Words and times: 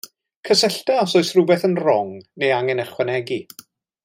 Cysyllta 0.49 0.95
os 1.01 1.13
oes 1.19 1.29
rhywbeth 1.35 1.67
yn 1.69 1.77
rong 1.83 2.11
neu 2.45 2.57
angen 2.57 2.85
ychwanegu. 2.89 3.43